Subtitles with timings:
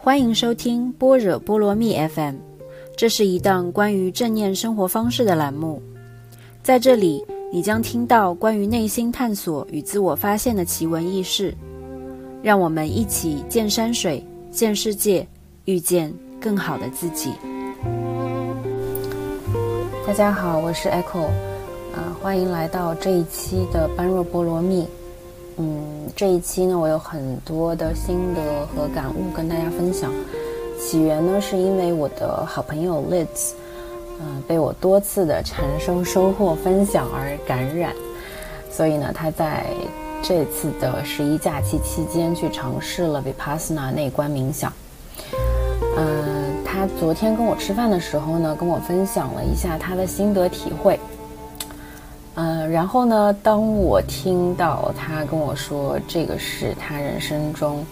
[0.00, 2.36] 欢迎收听般若波罗蜜 FM，
[2.96, 5.82] 这是一档关于正念生活方式的栏目。
[6.62, 11.52] 在这里，你将听到关于内心探索与自我发现的奇闻异事。
[12.44, 15.26] 让我们一起见山水，见世界，
[15.64, 17.32] 遇见更好的自己。
[20.06, 21.24] 大家好，我是 Echo，
[21.92, 24.86] 啊，欢迎来到这一期的般若波罗蜜。
[25.60, 30.12] 嗯，这一期呢，我有很多的心得和感悟跟大家分享。
[30.80, 33.54] 起源呢，是因为我的好朋友 Liz，
[34.20, 37.92] 嗯，被我多次的产生收获分享而感染，
[38.70, 39.66] 所以呢，他在
[40.22, 44.72] 这次的十一假期期间去尝试了 Vipassana 内观冥想。
[45.96, 51.00] 嗯，他昨天跟我吃饭的时候呢，跟我分享了一下他的心得体会。
[52.70, 53.34] 然后呢？
[53.42, 57.84] 当我听到他跟我说这个是他人生中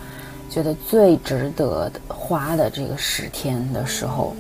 [0.51, 4.35] 觉得最值得花的这个十天的时候，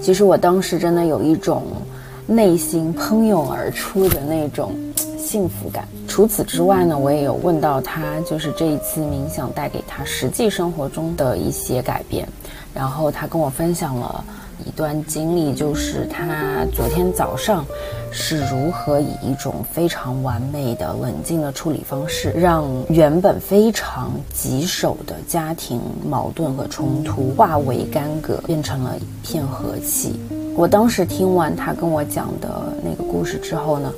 [0.00, 1.62] 其实我当时真的有一种
[2.26, 4.74] 内心喷涌而出的那种
[5.18, 5.86] 幸福感。
[6.06, 12.28] 除此之外呢，我也有问到他，就是这一次冥想带给他实际生活中的一些改变，
[12.74, 14.24] 然后他跟我分享了。
[14.66, 17.64] 一段经历，就是他昨天早上
[18.10, 30.18] 是如何以一种非常完美的、冷静的处理方式，让原本非常棘手的家庭矛盾和冲突化为干戈，变成了一片和气。
[30.54, 32.48] 我当时听完他跟我讲的
[32.84, 33.90] 那个故事之后呢，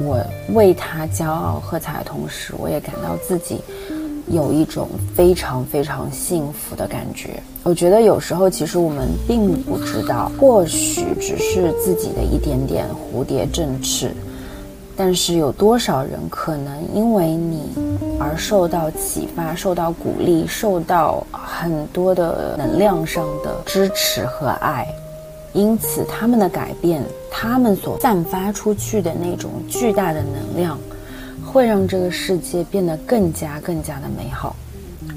[0.00, 3.60] 我为他骄傲喝彩的同时，我也感到自己。
[4.30, 7.42] 有一种非常非常幸福的感觉。
[7.62, 14.10] 我觉得有时候其实我们并不知道，或许只是自己的一点点蝴蝶振翅，
[14.96, 17.62] 但是有多少人可能因为你
[18.18, 24.86] 而受到启发、受到鼓励、受到很多的能量上的支持和爱，
[25.52, 30.78] 因此他们的改变，他们所散发出去的那种巨大的能量。
[31.50, 34.54] 会让这个世界变得更加更加的美好。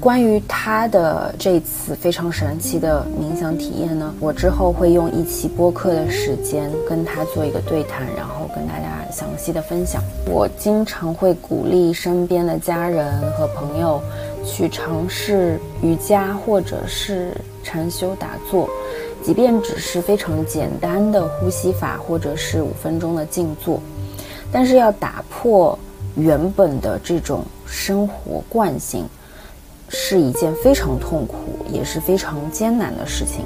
[0.00, 10.02] 关于他的这次非常神奇的冥想体验呢，我之后会用一期播客的时间跟他做一个对谈，然后跟大家详细的分享。
[10.26, 14.02] 我经常会鼓励身边的家人和朋友
[14.44, 18.68] 去尝试瑜伽或者是禅修打坐，
[19.22, 23.80] 即便只是非常简单的呼吸法或者是五分钟的静坐，
[24.50, 25.78] 但是要打破。
[26.14, 29.06] 原本的这种生活惯性，
[29.88, 31.36] 是一件非常痛苦
[31.70, 33.44] 也是非常艰难的事情，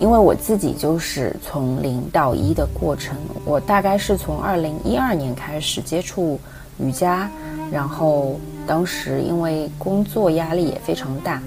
[0.00, 3.16] 因为我自己就是从零到一的过程。
[3.44, 6.40] 我大概是从二零一二年开始接触
[6.78, 7.30] 瑜伽，
[7.70, 11.40] 然后当时因为工作压力也非常大，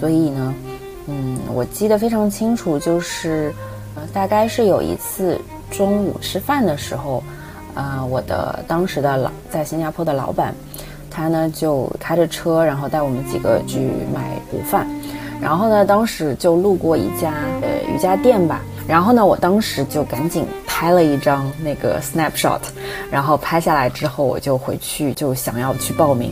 [0.00, 0.54] 所以呢，
[1.06, 3.54] 嗯，我记得非常清楚，就是
[3.94, 5.38] 呃，大概是有一次
[5.70, 7.22] 中午吃饭的时候。
[7.74, 10.54] 啊，我的当时的老在新加坡的老板，
[11.10, 13.78] 他呢就开着车，然后带我们几个去
[14.14, 14.86] 买午饭，
[15.40, 22.60] 然后呢，当时就路过一家呃瑜伽店吧，然后呢，我当时就赶紧拍了一张那个 snapshot，
[23.10, 26.30] 然后拍下来之后，我就回去就想要去报名，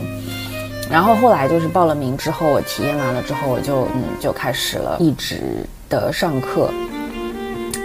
[0.91, 6.69] 然后后来就是报了名之后，我体验完了之后，我就嗯就开始了一直的上课，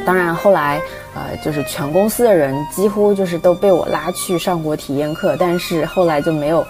[0.04, 0.78] 当然后来。
[1.16, 6.66] 呃，就是全公司的人几乎就是都被我拉去上过体验课，但是后来就没有，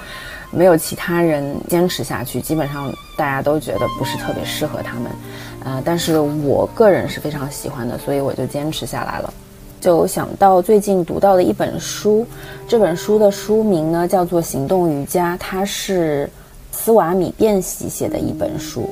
[0.53, 5.11] 没有其他人坚持下去，基本上大家都觉得不是特别适合他们，
[5.65, 9.35] 呃，但是我个人是非常喜欢的，所以我就坚持下来了。
[9.81, 12.25] 就想到最近读到的一本书，
[12.69, 16.31] 这本书的书名呢叫做《行动瑜伽》，它是
[16.71, 18.89] 斯瓦米变喜写的一本书。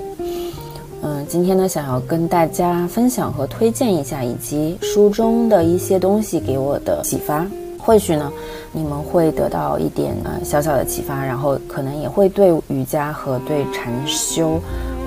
[1.27, 7.47] 今天呢，想要跟大家分享和推荐一下，以及书中的一些东西给我的启发。
[7.79, 8.33] 或许呢，
[8.73, 14.61] 你们会得到一点呃小小的启发，然后可能也会对瑜伽和对禅修，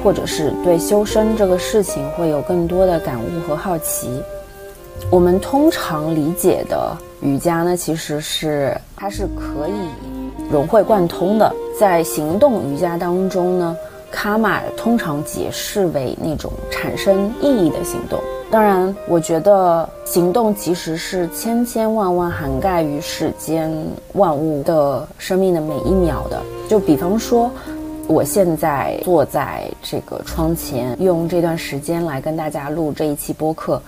[0.04, 4.10] 或者是对修身这个事情会有更多的感悟和好奇。
[5.10, 13.76] 我们通常理解的瑜伽呢，其实是它是可以融会贯通的，在行动瑜伽当中呢。
[14.12, 18.20] 卡玛通常解释为那种产生意义的行动。
[18.50, 23.70] 当然，我觉得行动其实是千千万万涵盖于世间
[24.14, 26.42] 万物的生命的每一秒的。
[26.70, 27.52] 就比方说，
[28.08, 33.82] 我现在坐在这个窗前，用这段时间来跟大家录这一期播客，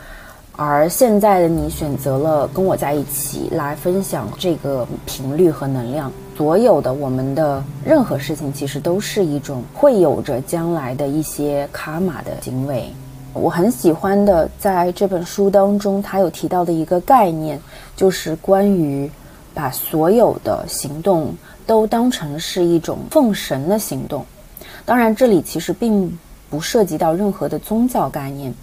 [0.58, 6.12] 而现在的你选择了跟我在一起来分享这个频率和能量。
[6.40, 12.90] 所有的我们的任何事情，其实都是一种会有着将来的一些卡玛的行为。
[13.34, 17.60] 我很喜欢的，在这本书当中，他有提到的一个概念，
[17.94, 19.12] 就是关于
[19.54, 21.36] 把所有的行动
[21.68, 24.26] 都当成是一种奉神的行动。
[24.86, 26.18] 当然，这里其实并
[26.50, 28.54] 不涉及到任何的宗教概念，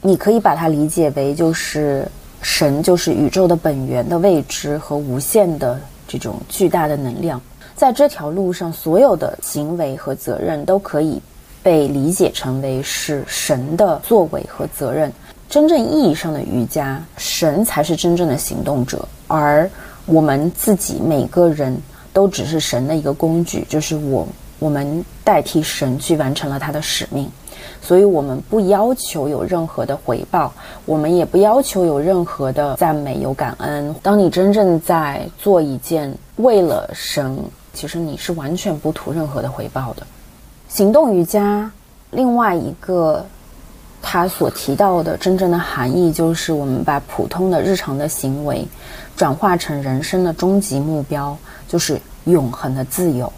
[0.00, 5.78] 你可以把它理解为就是神就是宇宙的本源的未知和无限的
[6.18, 7.40] 这种巨大的能量。
[7.76, 11.20] 在这条路上，所有的行为和责任都可以。
[11.62, 15.12] 被理解成为是神的作为和责任。
[15.50, 19.70] 真正意义上的瑜伽，神才是真正的行动者，而
[20.06, 21.76] 我们自己每个人
[22.14, 24.26] 都只是神的一个工具，就是我
[24.58, 27.30] 我们代替神去完成了他的使命。
[27.82, 30.52] 所以，我们不要求有任何的回报，
[30.84, 33.94] 我们也不要求有任何的赞美、有感恩。
[34.02, 37.36] 当你真正在做一件为了神，
[37.72, 40.06] 其实你是完全不图任何的回报的。
[40.68, 41.70] 行动瑜伽，
[42.10, 43.24] 另外一个
[44.00, 48.66] 他所提到的真正的含义，就是我们把普通的日常的行为
[49.16, 51.36] 转化成人生的终极目标，
[51.68, 53.32] 就是永恒的自由。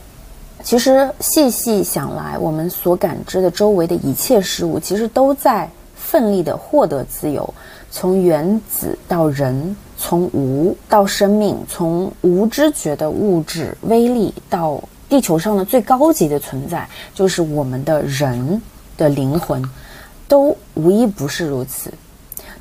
[0.62, 7.52] 其实细细想来，我们所感知的周围的一切事物，其实都在奋力的获得自由。
[7.90, 14.82] 从原子到人，从无到生命，从无知觉的物质微粒到。
[15.08, 18.62] 地球上的最高级的存在，就是我们的人
[18.96, 19.62] 的灵魂，
[20.26, 21.92] 都无一不是如此。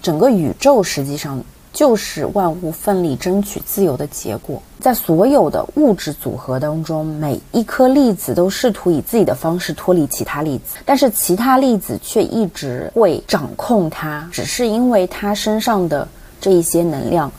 [0.02, 1.42] 整个宇宙实际上
[1.74, 4.62] 就是万物奋力争取自由的结果。
[4.80, 16.08] 在所有的物质组合当中，每一颗粒子都试图以自己的方式脱离其他粒子，但是其他粒子却一直会掌控它，只是因为它身上的
[16.40, 17.32] 这一些能量，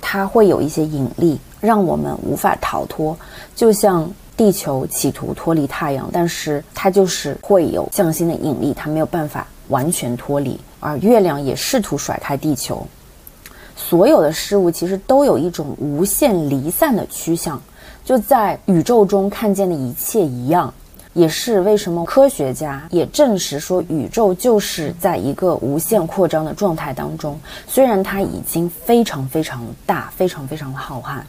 [0.00, 3.16] 它会有一些引力，让我们无法逃脱。
[3.54, 4.10] 就像。
[4.36, 10.58] 地球企图脱离太阳，但是它就是会有向心的引力，它没有办法完全脱离。
[10.80, 12.84] 而月亮也试图甩开地球。
[13.88, 17.60] 所有的事物其实都有一种无限离散的趋向，
[18.04, 20.72] 就在宇宙中看见的一切一样，
[21.12, 27.38] 也是为什么科学家也证实说，宇宙就是在一个无限扩张的状态当中。
[27.68, 31.20] 虽然它已经非常非常大，非常非常的浩瀚。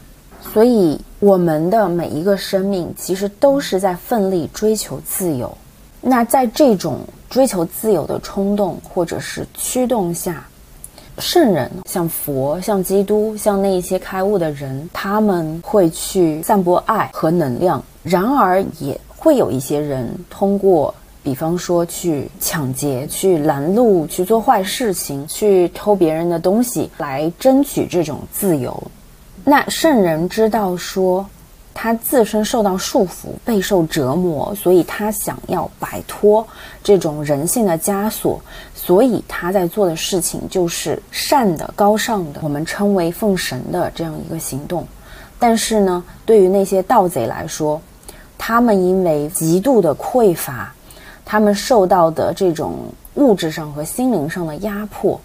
[0.53, 5.55] 所以，我们的每一个生命其实都是在奋力追求自由。
[6.01, 6.99] 那在这种
[7.29, 10.47] 追求自由的冲动或者是驱动下，
[11.17, 17.81] 圣人像佛、像基督、像那一些开悟的人，他们会去散播爱和能量。
[18.03, 28.91] 然而，也会有一些人通过，比方说去抢劫、去拦路、去做坏事情、去偷别人的东西，来争取这种自由。
[29.43, 31.25] 那圣人知道说，
[31.73, 36.45] 他自身受到束缚，备受折磨，所以他想要摆脱
[36.83, 38.39] 这种人性的枷锁，
[38.85, 44.85] 所以他在做的事情就是善的、高尚的，我们称为奉神的这样一个行动。
[45.39, 47.81] 但是呢，对于那些盗贼来说，
[48.37, 50.71] 他们因为极度的匮乏，
[51.25, 52.75] 他们受到的这种
[53.15, 55.19] 物质上和心灵上的压迫。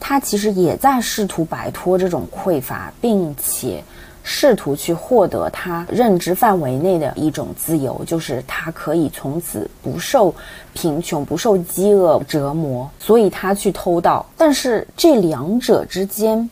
[0.00, 3.80] 他其实也在试图摆脱这种匮乏，并且
[4.22, 10.34] 试图去获得他认知范围内的一种自由，就是他可以从此不受
[10.74, 12.88] 贫穷、不受饥饿折磨。
[12.98, 14.24] 所以他去偷盗。
[14.36, 16.48] 但是这两者之间，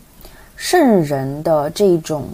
[0.57, 2.25] 圣人的这种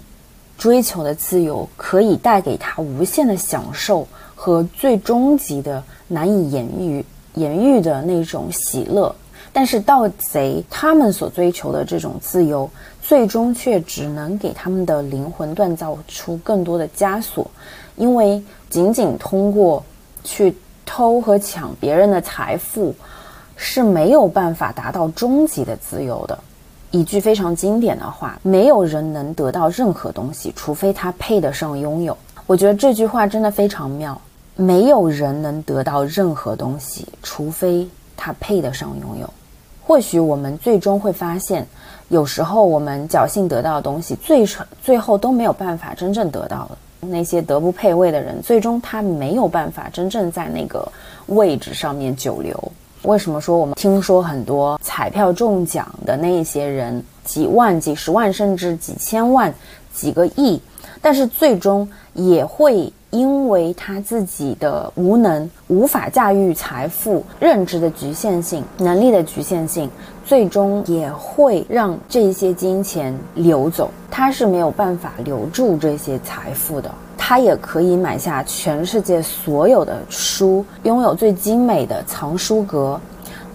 [0.57, 9.13] 追求的自由，可以带给他无限的享受和最终极的难以言喻言喻的那种喜乐。
[9.55, 12.71] 但是盗贼他们所追求的这种自由，
[13.03, 17.51] 最终却只能给他们的灵魂锻造出更多的枷锁，
[17.97, 19.85] 因为仅仅通过
[20.25, 20.57] 去
[20.87, 22.95] 偷和抢别人的财富，
[23.57, 26.39] 是没有办法达到终极的自由的。
[26.93, 32.17] 一句非常经典的话：没有人能得到任何东西，除非他配得上拥有。
[32.47, 34.19] 我觉得这句话真的非常妙。
[34.55, 39.29] 没有人能得到任何东西，除非他配得上拥有。
[39.85, 41.67] 或许我们最终会发现，
[42.09, 46.79] 有时候我们侥幸得到的东西，最成最后都没有办法真正得到的。
[47.09, 50.87] 那些德不配位的人，最终他没有办法真正在那个
[51.27, 52.73] 位置上面久留。
[53.03, 59.53] 为什么说我们听说很多彩票中奖的那些人，几万、几十万，甚至几千万、
[59.93, 60.61] 几个亿，
[61.01, 62.93] 但是最终也会。
[63.13, 69.89] 因为他自己的无能，无法驾驭财富，认知的局限性，能力的局限性，
[70.25, 73.91] 最终也会让这些金钱流走。
[74.11, 76.91] 他是没有办法留住这些财富的。
[77.19, 82.99] 他也可以买下全世界所有的书，拥有最精美的藏书阁，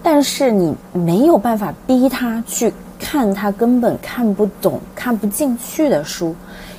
[0.04, 6.32] 但是你没有办法逼他去看他根本看不懂、看不进去的书，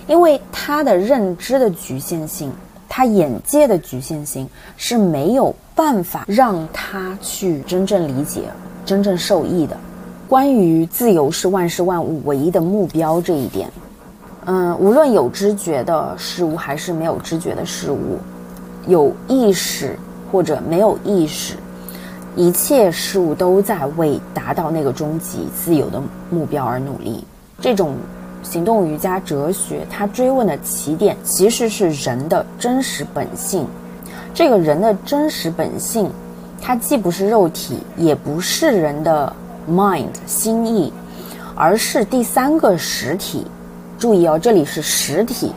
[0.08, 2.52] 因为他的认知的局限性，
[2.90, 8.42] 他眼界的局限性是没有办法让他去真正理解、
[8.84, 9.78] 真正受益的。
[10.28, 13.70] 关于自由是万事万物唯一的目标这一点。
[14.46, 18.18] 嗯，无论有知觉的事物还是没有知觉的事物，
[18.88, 19.98] 有意识
[20.32, 21.56] 或者没有意识，
[22.36, 27.24] 一切事物都在为达到那个终极自由的目标而努力。
[27.62, 27.96] 这种
[28.42, 33.68] 行动瑜伽哲学，它追问的起点其实是人的真实本性。
[34.34, 36.10] 这个人的真实本性，
[36.62, 39.32] 它既不是肉体，也不是人的
[39.70, 40.94] mind 心意，
[41.56, 43.46] 而是第三个实体。
[43.98, 45.54] 注意哦，这里是实体，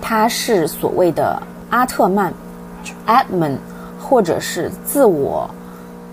[0.00, 2.32] 它是所谓的阿特曼
[3.06, 3.56] （Atman）
[4.00, 5.50] 或者是自我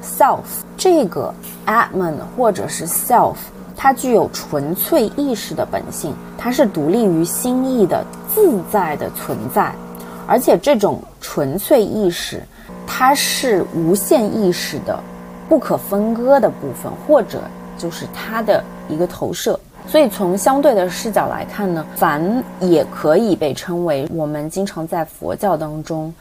[0.03, 0.39] （Self）。
[0.75, 1.31] 这个
[1.67, 3.35] Atman 或者是 Self，
[3.81, 9.73] 它具有纯粹意识的本性，它是独立于心意的自在的存在，
[10.27, 12.43] 而且这种纯粹意识，
[12.85, 15.01] 它是无限意识的
[15.47, 17.39] 不可分割的部分，或者
[17.77, 19.57] 就是它的一个投射。
[19.87, 26.13] 所以，从相对的视角来看呢，凡也可以被称为我们经常在佛教当中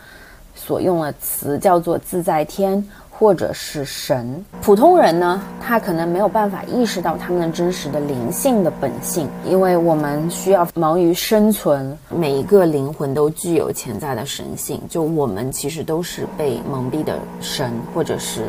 [0.55, 2.83] 所用的词，叫做自在天
[3.19, 4.45] 或者是神。
[4.63, 11.97] 普通人呢，他可能没有办法意识到他们的真实的灵性的本性，因为我们需要忙于生存。
[12.09, 18.45] 每一个灵魂都具有潜在的神性，就我们其实都是被蒙蔽的神或者是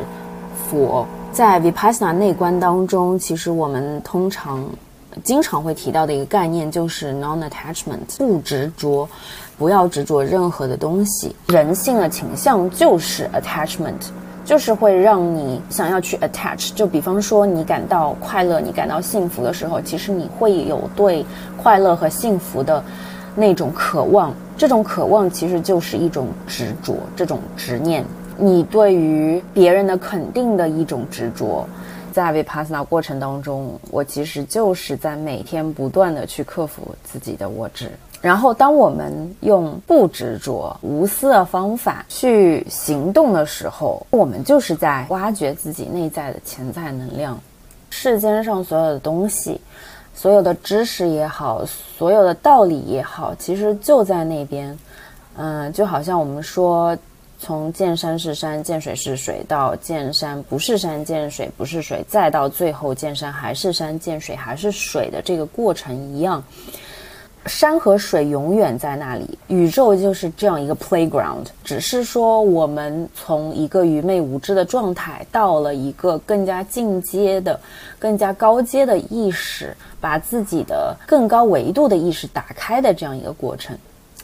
[0.68, 1.06] 佛。
[1.32, 4.64] 在 Vipassana 内观当中，其实我们通常。
[5.24, 9.08] 经常会提到的一个概念就是 non-attachment，不执着，
[9.58, 11.34] 不要执着任何的东西。
[11.48, 13.96] 人性的倾向就是 attachment，
[14.50, 16.74] 就是会让你想要去 attach。
[16.74, 21.24] 就比方说，你感到快乐，你感到幸福的时候，其实你会有对
[21.56, 22.82] 快乐和幸福的
[23.36, 24.34] 那种渴望。
[24.58, 28.04] 这种渴望其实就是一种执着，这种执念。
[28.36, 31.64] 你对于别人的肯定的一种执着。
[32.10, 37.88] 在 Vipassana 过程当中，我其实就是在每天不断的去克服自己的我执。
[38.20, 47.40] 然后，当我们用不执着、无私的方法去行动的时候，我们就是在挖掘自己内在的潜在能量。
[47.88, 49.60] 世间上所有的东西，
[50.14, 54.78] 所有的知识也好，所有的道理也好，其实就在那边。
[55.36, 56.96] 嗯，就好像我们说。
[57.42, 66.44] 从见山是山，见水是水，到见山不是山，见水不是水，再到最后见山还是山，见水还是水的这个过程一样，
[67.46, 69.38] 山和水永远在那里。
[69.48, 77.58] 宇宙就是这样一个 playground，只是说我们从一个愚昧无知的状态，到了一个更加进阶的、
[77.98, 83.76] 更加高阶的意识，把自己的更高维度的意识打开的这样一个过程。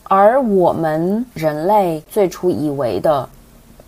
[0.05, 3.29] 而我们人类最初以为的，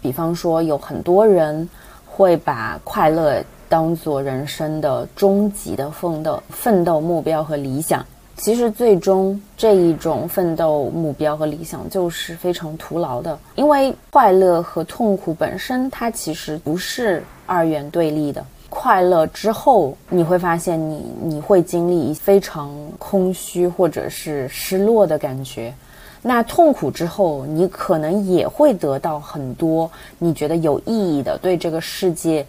[0.01, 1.69] 比方说有很多人
[2.07, 8.05] 会把快乐当做人生的终极的奋斗奋斗目标和理想，
[8.39, 18.43] 其实最终这一种奋斗目标和理想就是非常徒劳的，因为快乐和痛苦本身它其实不是二元对立的。
[18.71, 25.75] 快乐之后，你会发现你你会经历非常空虚或者是失落的感觉。
[26.23, 32.47] 那痛苦之后，你可能也会得到很多你觉得有意义的、对这个世界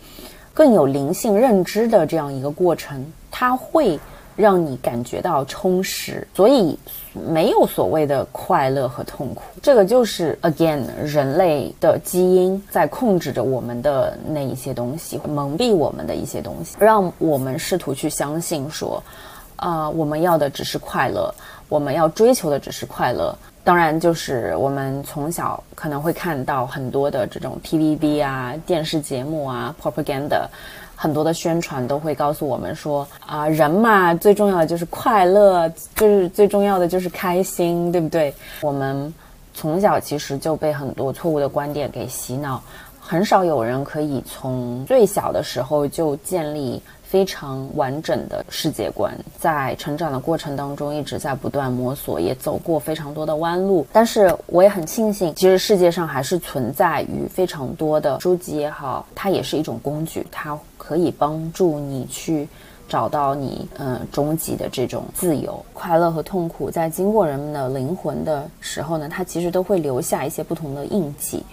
[0.54, 4.00] 更有灵性认知的这样一个过程，它会
[4.40, 6.26] 让你感觉到充实。
[6.34, 6.80] 所以，
[7.14, 19.04] 没有所谓的快乐和痛苦，这个就是 again 人类的基因在控制着我们的那一些东西，蒙蔽我们的一些东西，让我们试图去相信说，
[19.58, 21.34] 啊，我们要的只是快乐，
[21.68, 23.36] 我们要追求的只是快乐。
[23.62, 30.48] 当然，就是我们从小可能会看到很多的这种 TVB 啊、电视节目啊、propaganda，
[31.02, 38.34] 很多的宣传都会告诉我们说啊，人嘛最重要的就是快乐，就是最重要的就是开心，对不对？
[38.60, 39.14] 我们
[39.54, 42.62] 从小其实就被很多错误的观点给洗脑，
[43.00, 46.82] 很少有人可以从最小的时候就建立。
[47.10, 53.84] 非常完整的世界观，在成长的过程当中一直在不断摸索，也走过非常多的弯路。
[53.92, 62.48] 但是我也很庆幸，其实世界上还是存在于非常多的书籍也好，它也是一种工具，它可以帮助你去
[62.88, 71.44] 找到你嗯终极的这种自由、快乐和痛苦，在经过人们的灵魂的时候呢，它其实都会留下一些不同的印记。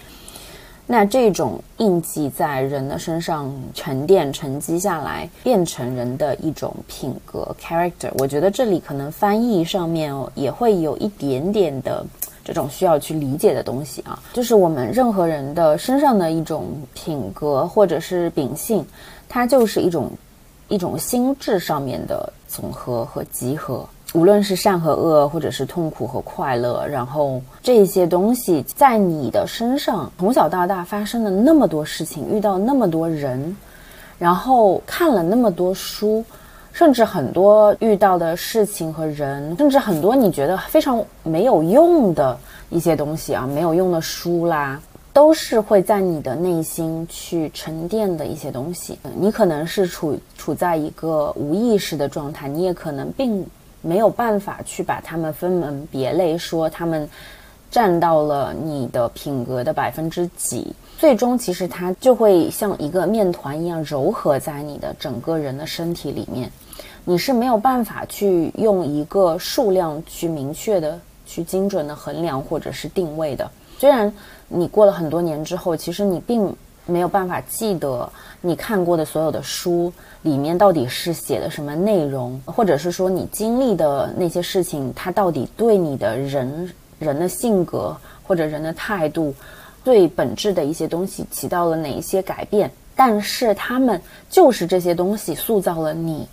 [0.88, 8.08] 那这种印记在人的身上沉淀、沉积下来，变成人的一种品格 （character）。
[8.18, 12.06] 我觉得这里可能翻译上面也会有一点点的
[12.44, 18.86] 这种需要去理解的东西啊，就是我们任何人的身上的一种品格或者是秉性，
[19.28, 20.10] 它就是一种
[20.68, 23.86] 一种心智上面的总和和集合。
[24.14, 33.54] 无论是善和恶，或者是痛苦和快乐，然后这些东西在你的身上从小到大发生了那么多事情，遇到那么多人，
[34.18, 36.24] 然后看了那么多书，
[36.72, 42.38] 甚至很多遇到的事情和人，甚至很多你觉得非常没有用的
[42.70, 44.80] 一些东西啊，没有用的书啦，
[45.16, 48.98] 都是会在你的内心去沉淀的一些东西。
[49.18, 53.46] 你可能是处处在一个无意识的状态，你也可能并。
[53.82, 57.08] 没有办法去把它们分门别类，说他们
[57.70, 66.50] 占到了你的品格的百分之几，最终其实它就会像一个面团一样柔合在你的整个人的身体里面。
[67.04, 73.48] 你是没有办法去用一个数量去明确的、去精准的衡量或者是定位的。
[73.78, 74.12] 虽然
[74.48, 76.54] 你过了很多年之后，其实你并
[76.86, 78.08] 没有办法记得
[78.40, 79.92] 你看过的所有的书。
[80.22, 89.32] 里面到底是写的什么内容，或者是说你经历的那些事情，它到底对你的人人的性格或者人的态度，
[89.84, 92.68] 最本质的一些东西起到了哪一些改变？
[92.96, 96.26] 但是他们就是这些东西塑造了你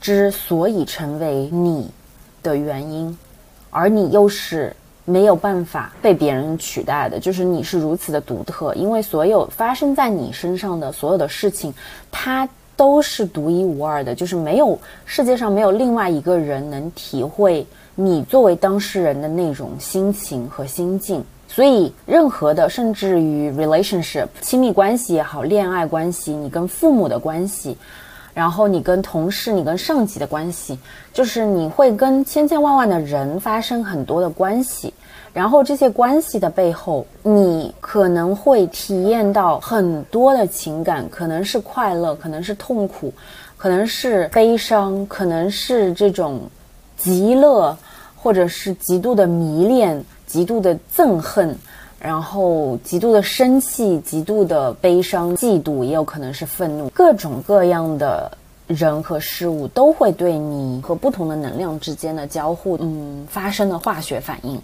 [0.00, 1.90] 之所以成为你
[2.44, 3.18] 的原因，
[3.70, 11.72] 而你又是没有办法被别人取代的，就是你是如此的独特，因为所有发生在你身上的所有的事情，
[12.10, 12.48] 它。
[12.74, 21.22] 都是独一无二的，就是没有世界上没有另外一个人能体会你作为当事人的那种心情和心境。
[21.46, 27.76] 所以，任何的，甚至于 relationship 亲密关系也好，恋爱关系，你跟父母的关系，
[28.32, 30.76] 然后你跟同事、你跟上级的关系，
[31.12, 34.92] 就是你会跟千千万万的人发生很多的关系。
[35.32, 43.12] 然后这些关系的背后，你可能会体验到很多的情感，可能是快乐，可能是痛苦，
[43.56, 46.40] 可能是悲伤，可能是这种
[46.98, 47.74] 极乐，
[48.14, 51.56] 或者是极度的迷恋、极度的憎恨，
[51.98, 58.30] 然后极度的生气、极度的悲伤、嫉妒，也有可能是愤怒，各种各样的
[58.66, 64.60] 人和事物都会对你和不同的能量之间的交互，嗯，发生的化学反应。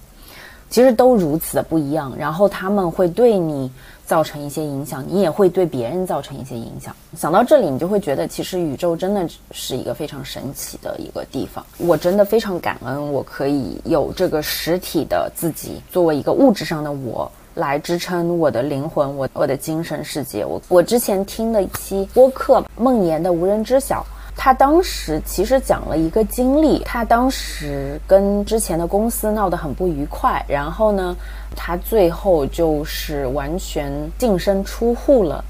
[0.71, 3.71] 其实都如此的不一样，然后他们会对你
[4.05, 6.95] 造成一些影响，你也会对别人造成一些影响。
[7.17, 11.65] 想到这里，你就会觉得，其实宇宙真的是一个非常神奇的一个地方。
[11.79, 20.45] 我真的非常感恩，我可以有这个实体的自己，作为一个物质上的我来支撑我的灵魂，我我的精神世界。
[20.45, 24.01] 我我之前听的一期播客，梦妍的《无人知晓》。
[24.41, 31.15] 他当时其实讲了一个经历，他当时跟之前的公司闹得很不愉快，然后呢，
[31.57, 35.45] 他最后就是完全净身出户了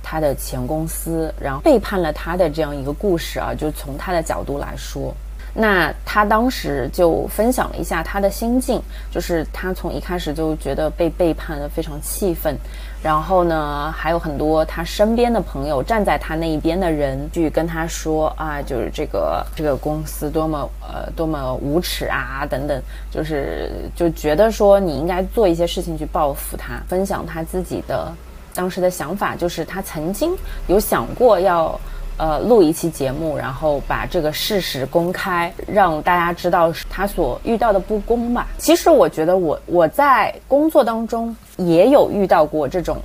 [0.00, 5.12] 他的前公司，然后背叛了他的这样一个故事啊，就从他的角度来说。
[5.52, 12.56] 那他当时就分享了一下他的心境，就是他从一开始就觉得被背叛的非常气愤，
[13.02, 28.12] 然后呢，还有很多他身边的朋友站在他那一边的人去跟他说啊，就是这个这个公司多么呃多么无耻啊等等，就是就觉得说你应该做一些事情去报复他，分享他自己的
[28.54, 30.36] 当时的想法，就是他曾经
[30.66, 31.80] 有想过要。
[32.20, 38.46] 呃，录一期节目，然后把这个事实公开，让大家知道他所遇到的不公吧。
[38.58, 42.98] 其实我觉得，我我在工作当中也有遇到过这种，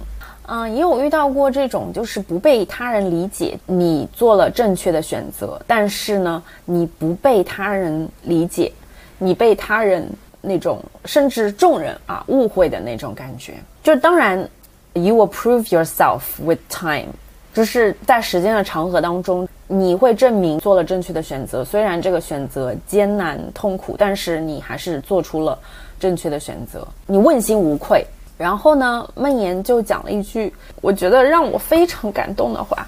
[0.47, 8.69] 嗯，也有遇到过这种，就是不被他人理解，你做了正确的选择，但是呢，你不被他人理解，
[9.17, 10.05] 你被他人
[10.41, 13.53] 那种甚至众人啊误会的那种感觉。
[13.81, 14.37] 就当然
[14.91, 17.13] ，you will prove yourself with time。
[17.55, 21.63] 就是在时间的长河当中，你会证明做了正确的选择。
[21.63, 25.57] 虽然这个选择艰难痛苦，但是你还是做出了
[25.97, 28.05] 正确的选择，你问心无愧。
[28.37, 32.85] 然后呢，孟言就讲了一句我觉得让我非常感动的话，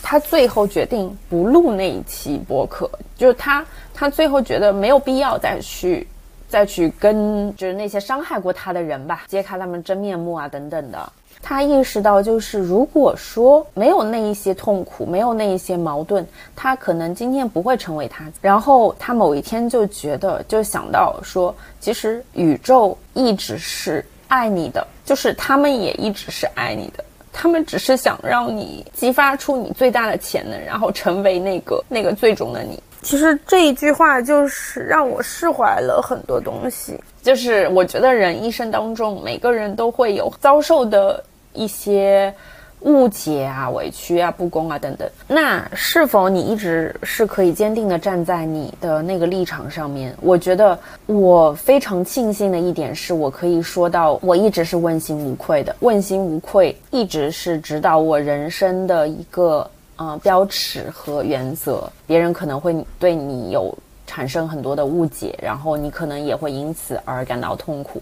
[0.00, 6.06] 他最后决定不录那一期播客，就是他他最后觉得没有必要再去
[6.48, 11.12] 再去跟就是那些伤害过他的人吧，揭开他们真面目啊等等的。
[11.46, 16.26] 他意识到，就是如果说没有那一些痛苦，没有那一些矛盾，
[16.56, 18.24] 他可能今天不会成为他。
[18.40, 27.04] 然后他某一天就觉得，就想到说，其实宇宙一直是爱你的，就是他们也一直是爱你的。
[27.30, 32.82] 他们只是想让你激发出你最大的潜能，然后成为那个那个最终的你。
[33.02, 36.98] 其实这一句话就是让我释怀了很多东西。
[37.22, 41.22] 就是我觉得人一生当中，每个人都会有遭受的
[41.54, 42.34] 一些。
[42.80, 45.08] 误解啊，委屈啊，不公啊，等等。
[45.26, 50.14] 那是否你一直是可以坚定的站在你的那个立场上面？
[50.20, 55.74] 我觉得我非常庆幸的一点是，我可以说到我一直是问心无愧的。
[55.80, 61.90] 问心无愧一直是指导我人生的一个呃标尺和原则。
[62.06, 63.74] 别人可能会对你有
[64.14, 68.00] 产生很多的误解，然后你可能也会因此而感到痛苦。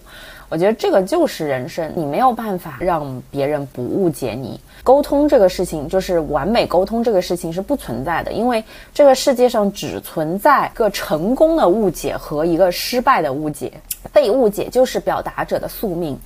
[0.50, 4.60] 我觉得这个就是人生，你没有办法让别人不误解你。
[4.84, 13.72] 沟通这个事情，就是完美沟通这个事情是不存在的，因为这个世界上只存在一个成功的误解和一个失败的误解。
[14.12, 16.18] 被误解就是表达者的宿命，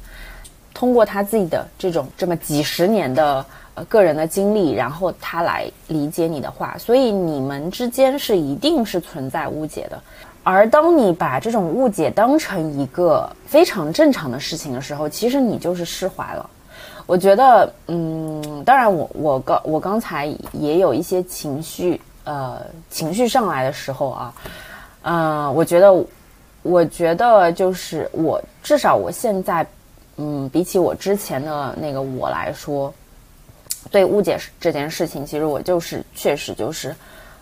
[0.76, 9.98] 通过他自己的这种这么几十年的呃个人的经历，然后他来理解你的话，所以你们之间是一定是存在误解的。
[10.42, 16.50] 而当你把这种误解当成一个非常正常的事情的时候，其实你就是释怀了。
[17.06, 22.60] 我觉得，嗯，当然，我我刚我刚才也有一些情绪，呃，
[22.90, 24.34] 情绪上来的时候啊，
[25.02, 26.04] 嗯，我觉得，
[26.62, 29.66] 我觉得就是我至少我现在，
[30.16, 32.92] 嗯，比起我之前的那个我来说，
[33.90, 36.94] 对误解这件事情，其实我就是确实就是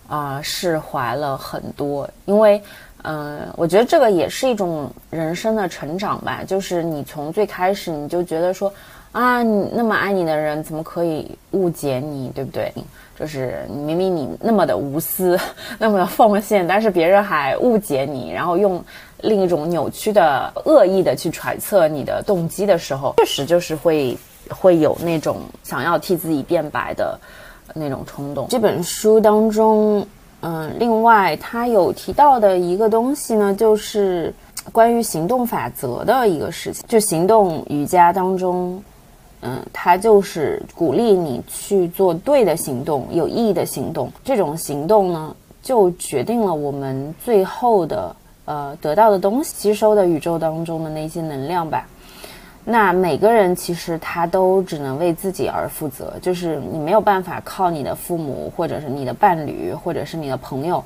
[0.09, 2.63] 啊释怀了很多，因为。
[3.07, 6.43] 嗯，我觉得这个也是一种人生的成长吧。
[6.43, 8.73] 就是你从最开始你就觉得说，
[9.13, 12.73] 啊，你那么爱你的人怎么可以误解你，对不对？
[13.18, 15.38] 就是明明你那么的无私，
[15.79, 18.83] 那么的奉献，但是别人还误解你，然后用
[19.20, 24.16] 另一种扭曲的恶意的去揣测你的动机的时候，确实就是会
[24.48, 27.18] 会有那种想要替自己辩白的
[27.74, 28.46] 那种冲动。
[28.48, 30.07] 这本书当中。
[30.46, 34.31] 嗯，另外他有提到的一个东西呢，就是
[34.72, 36.85] 关于行动法则的一个事情。
[36.87, 38.83] 就行动瑜伽当中，
[39.47, 44.11] 嗯，他就是鼓励你去做对的行动、有意义的行动。
[44.25, 51.87] 这种行动呢，就决定了我们最后的呃得到的东西、吸收的宇宙当中的那些能量吧。
[52.65, 60.83] 那每个人其实他都只能为自己而负责，就是你没有办法靠你的父母，或者是你的伴侣，或者是你的朋友，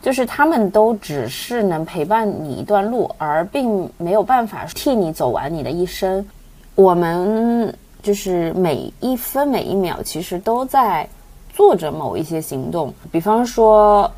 [0.00, 6.24] 就是他们都只是能陪伴你一段路，而并没有办法替你走完你的一生。
[6.74, 11.08] 我们就是每一分每一秒，其实都在
[11.52, 14.10] 做着某一些行动，比方说，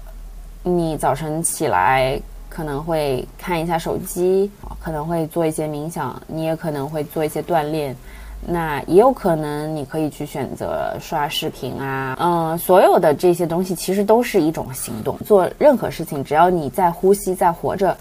[0.62, 2.20] 你早晨起来。
[2.52, 7.96] 可能会看一下手机，可能会做一些冥想，你也可能会做一些锻炼，
[8.44, 15.16] 那也有可能你可以去选择刷视频啊，嗯，所有的这些东西其实都是一种行动。
[15.18, 17.96] 做任何事情，只要你在呼吸，在活着，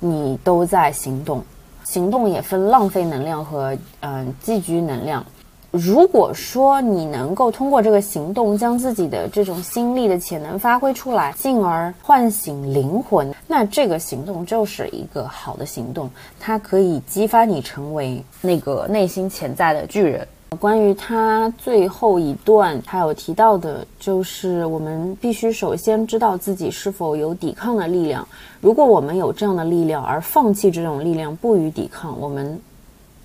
[0.00, 1.40] 你都在行动。
[1.84, 5.24] 行动也分浪费能量和嗯积聚能量。
[5.70, 20.28] 如果说你能够通过这个行动将自己的这种心力的潜能发挥出来，进而唤醒灵魂，那这个行动就是一个好的行动，它可以激发你成为那个内心潜在的巨人。
[20.56, 28.26] 关于他最后一段，他有提到的，就是我们必须首先知道自己是否有抵抗的力量。
[28.60, 32.60] 如果我们有这样的力量，而放弃这种力量，不予抵抗，我们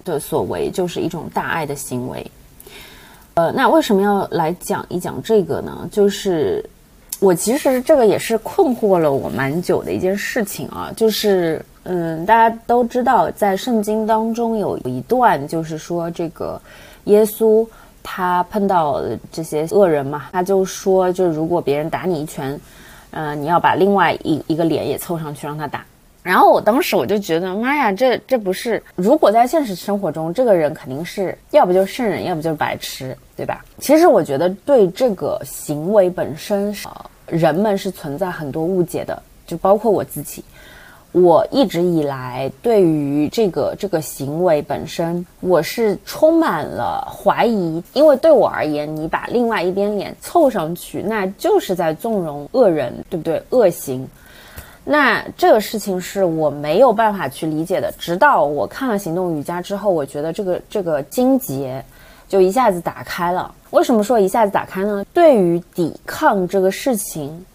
[0.06, 2.26] 的所为就是一种大爱的行为。
[3.34, 5.88] 呃，那为什么要来讲一讲这个呢？
[5.92, 6.64] 就是
[7.20, 10.92] 我其实这个也是困惑了我蛮久的一件事情啊。
[10.96, 16.60] 就是嗯，大家都知道，在圣经当中有一段，就是说这个
[17.08, 17.68] 耶稣
[18.02, 22.58] 他碰到这些恶人嘛，他就说，就如果别人打你一拳，
[23.12, 25.84] 嗯，你要把另外一一个脸也凑上去让他打。
[26.24, 33.64] 然后我当时我就觉得，妈呀，这这不是如果在现实生活中，这个人肯定是要不就是圣人，要不就是白痴，对吧？
[33.80, 40.44] 其实我觉得对这个行为本身，呃，人们是存在很多误解的，就包括我自己。
[41.24, 53.42] 我一直以来对于这个这个行为本身，我是充满了怀疑，因为对我而言，你把另外一边脸凑上去，那就是在纵容恶人，对不对？
[53.50, 54.08] 恶行。
[54.84, 61.84] 那这个事情是我没有办法去理解的，直到我看了行动瑜伽之后，我觉得这个这个经节，
[62.30, 63.54] 就一下子打开了。
[63.72, 65.04] 为什么说一下子打开呢？
[65.14, 67.46] 对于抵抗这个事情，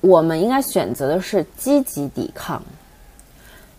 [0.00, 2.62] 我们应该选择的是积极抵抗。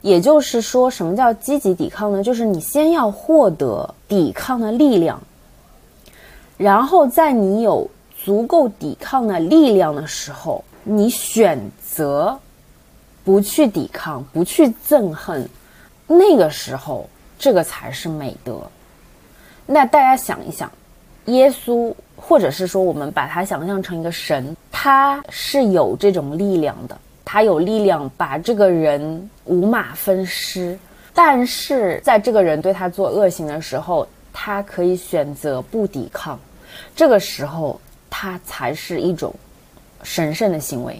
[0.01, 2.23] 也就是说，什么叫积极抵抗呢？
[2.23, 5.21] 就是你先要获得抵抗的力量，
[6.55, 7.85] 然后在你有
[8.23, 12.39] 足够抵抗的力量的时候，你选择
[13.25, 15.49] 不去抵抗，不去憎恨，
[16.07, 18.61] 那个时候，这个才是美德。
[19.65, 20.71] 那大家想一想，
[21.25, 26.97] 耶稣，或者是说我们把它想象成一个神，他是有这种力量的。
[27.23, 30.75] 他有力量把这个人五马分尸，
[31.13, 36.39] 但是在这个人对他做恶行的时候，他可以选择不抵抗，
[36.95, 37.79] 这个时候
[38.09, 39.31] 他才是一种
[40.01, 40.99] 神圣的行为。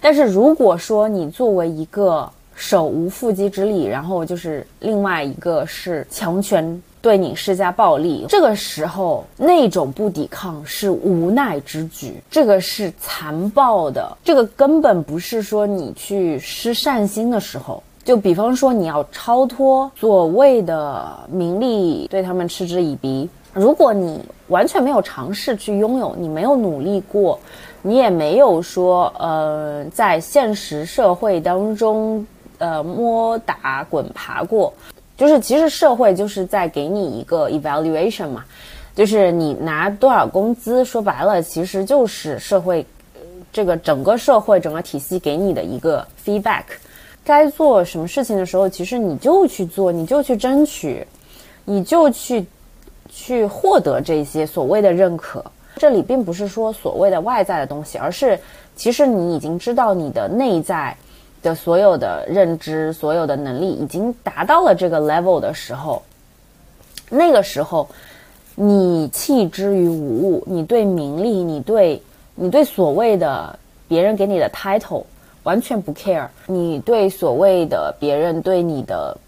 [0.00, 6.82] 但是如果说你作为一个手无缚鸡之力，然后就是另外一个是强权。
[7.02, 23.28] 对你施加暴力，这个时候那种不抵抗是无奈之举，这个是残暴的，这个根本不是说你去施善心的时候，就比方说你要超脱所谓的名利，对他们嗤之以鼻。
[23.52, 27.38] 如果你完全没有尝试去拥有，你没有努力过，
[27.82, 32.24] 你也没有说呃在现实社会当中
[32.58, 34.72] 呃摸打滚爬过。
[35.22, 38.44] 就是其实社会就是在给你一个 evaluation 嘛，
[38.92, 42.84] 就是你拿多少工资，说白了其实就是社会
[43.52, 46.64] 这个整个社会整个体系给你的一个 feedback。
[47.22, 51.06] 该做什么事情的时候，其实你就去做，你就去争取，
[51.64, 52.44] 你就去
[53.08, 55.44] 去获得这些所谓的认可。
[55.76, 58.36] 这里并不是说所谓的外在的东西，而是
[58.74, 60.96] 其实你已经知道你的内在。
[61.42, 66.02] 的所有的认知、所有的能力已经达到了这个 level 的时候，
[67.10, 67.88] 那个时候，
[68.54, 72.00] 你弃之于无物，你对名利，你对
[72.34, 75.04] 你对所谓的别人给你的 title
[75.42, 79.18] 完全不 care，你对所谓的别人对你的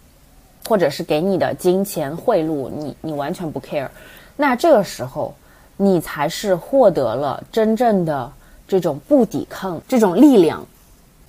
[0.67, 3.89] 或者是给你的金钱贿赂，你你完全不 care，
[4.37, 5.35] 那这个时候，
[5.75, 8.31] 你才是获得了真正的
[8.67, 10.65] 这种不抵抗这种力量。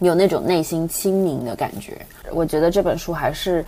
[0.01, 1.97] 有那种内心清明的感觉，
[2.33, 3.65] 我觉得这本书还是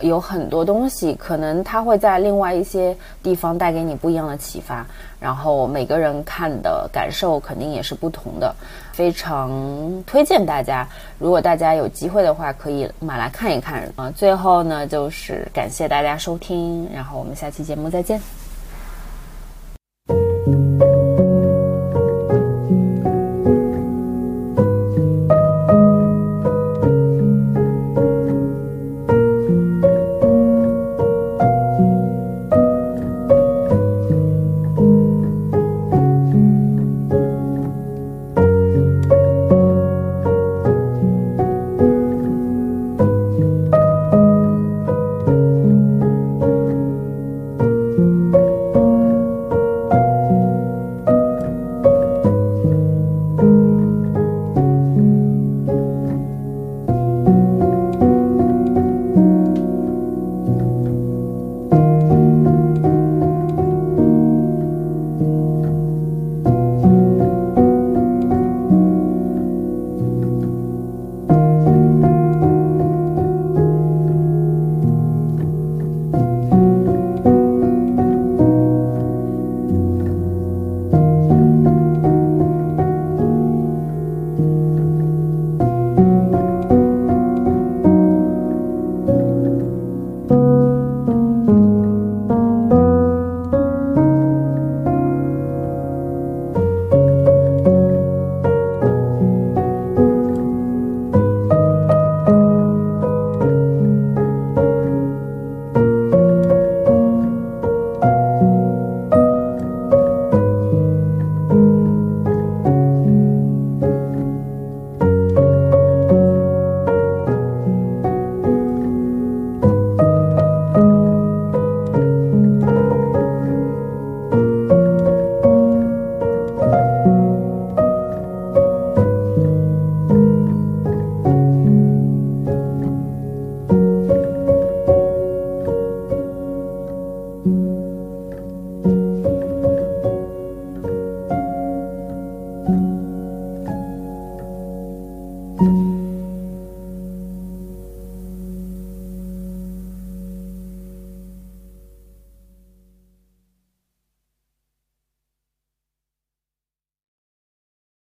[0.00, 4.86] 有很多东西，可能它会在另外一些地方带给你不一样的启发。
[5.20, 8.54] 然后每个人看的感受肯定也是不同的，
[8.92, 9.50] 非常
[10.06, 10.86] 推荐大家，
[11.18, 14.10] 如果大家有机会的话，可以买来看一看啊。
[14.10, 18.43] 最后呢，就是感谢大家收听，然后我们下期节目再见。